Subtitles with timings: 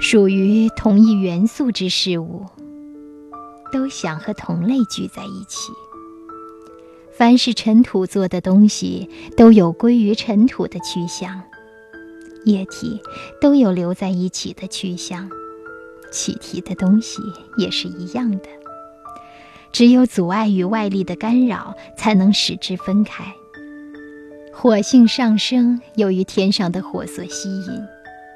[0.00, 2.46] 属于同一元素之事物，
[3.70, 5.70] 都想和同类聚在一起。
[7.12, 11.42] 凡是尘土做的东西，都有归于尘土的趋向；
[12.46, 12.98] 液体
[13.42, 15.28] 都有留在一起的趋向；
[16.10, 17.20] 气体的东西
[17.58, 18.48] 也是一样的。
[19.70, 23.22] 只有阻碍与外力的干扰，才能使之分开。
[24.50, 27.86] 火性上升，由于天上的火所吸引，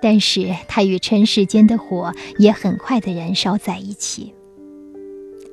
[0.05, 4.35] 但是它与尘世间的火也很快的燃烧在一起。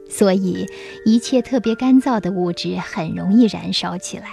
[0.09, 0.65] 所以，
[1.05, 4.25] 一切特别干燥的物质很容易燃烧起来，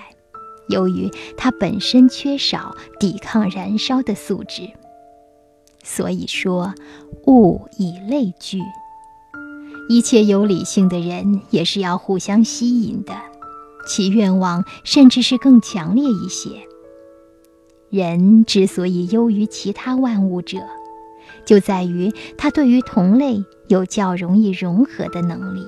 [0.70, 4.68] 由于它本身缺少抵抗燃烧的素质。
[5.84, 6.74] 所以说，
[7.28, 8.58] 物以类聚。
[9.88, 13.14] 一切有理性的人也是要互相吸引的，
[13.86, 16.50] 其愿望甚至是更强烈一些。
[17.90, 20.58] 人之所以优于其他万物者，
[21.46, 25.66] 就在于他对于同类有较容易融合的能力。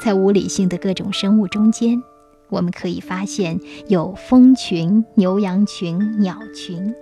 [0.00, 2.02] 在无理性的各种生物中间，
[2.48, 6.94] 我们可以发现有蜂群、牛羊群、鸟群。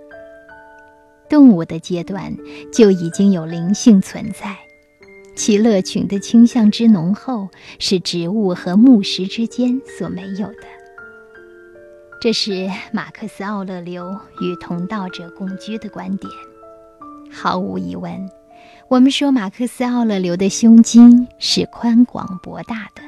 [1.28, 2.36] 动物的阶段
[2.72, 4.56] 就已经有灵性存在。
[5.34, 10.62] 其乐群的倾向之浓厚，是植物和木石之间所没有的。
[12.20, 16.32] 这是马克思·奥勒留与同道者共居的观点。
[17.30, 18.28] 毫无疑问，
[18.88, 23.02] 我们说马克思·奥勒留的胸襟是宽广博大的。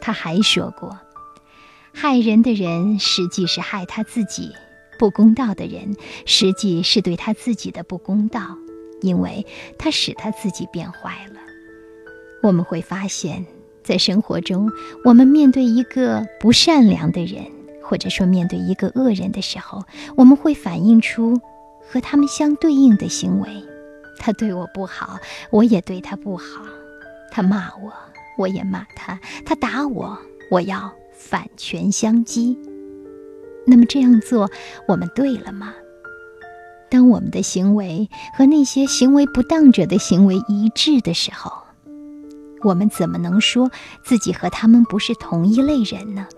[0.00, 0.98] 他还说过
[1.94, 4.52] ：“害人的人实际是害他自己，
[4.98, 5.94] 不公道的人
[6.26, 8.56] 实际是对他自己的不公道。”
[9.02, 9.46] 因为
[9.78, 11.40] 他使他自己变坏了。
[12.42, 13.46] 我们会发现，
[13.82, 14.70] 在生活中，
[15.06, 17.42] 我们面对一个不善良的人，
[17.90, 19.82] 或者说面对一个恶人的时候，
[20.16, 21.40] 我们会反映出
[21.90, 23.48] 和他们相对应的行为。
[24.16, 25.18] 他对我不好，
[25.50, 26.62] 我也对他不好；
[27.32, 27.92] 他骂我，
[28.38, 30.16] 我也骂他；他打我，
[30.52, 32.56] 我要反拳相击。
[33.66, 34.48] 那么这样做，
[34.86, 35.74] 我们对了吗？
[36.90, 41.50] 当我们的行为和那些行为不当者的行为一致的时候，
[42.62, 43.68] 我们怎么能说
[44.04, 46.28] 自己和他们不是同一类人呢？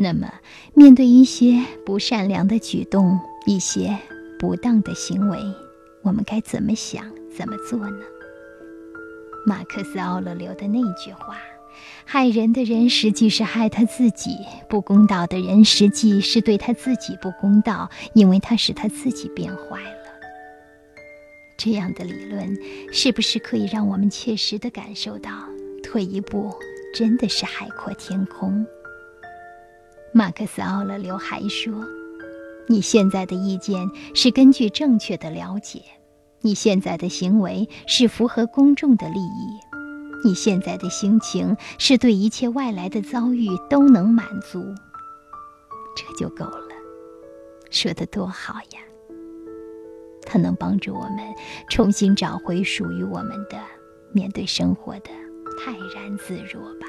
[0.00, 0.32] 那么，
[0.74, 3.98] 面对一些不善良的举动、一些
[4.38, 5.36] 不当的行为，
[6.02, 7.04] 我们该怎么想、
[7.36, 7.98] 怎么做呢？
[9.44, 11.36] 马克思·奥勒留的那句话。
[12.04, 14.30] 害人的人实际是害他自己，
[14.68, 19.98] 不公道的人实际是对他自己不公道，因为他使他自己变坏了。
[21.56, 22.56] 这样的理论
[22.92, 25.30] 是不是可以让我们切实的感受到，
[25.82, 26.54] 退一步
[26.94, 28.64] 真的是海阔天空？
[30.12, 31.72] 马克思·奥勒留还说
[32.66, 35.82] ：“你现在的意见是根据正确的了解，
[36.40, 39.58] 你现在的行为是符合公众的利益。”
[40.24, 44.60] 你现在的心情是对一切外来的遭遇都能满足，
[45.94, 46.66] 这就够了。
[47.70, 48.80] 说的多好呀！
[50.26, 51.18] 它能帮助我们
[51.70, 53.60] 重新找回属于我们的
[54.12, 55.10] 面对生活的
[55.64, 56.88] 泰然自若吧。